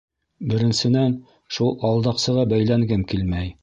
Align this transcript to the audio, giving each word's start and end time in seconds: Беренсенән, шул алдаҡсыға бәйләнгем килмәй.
Беренсенән, 0.53 1.13
шул 1.59 1.71
алдаҡсыға 1.93 2.51
бәйләнгем 2.57 3.11
килмәй. 3.15 3.59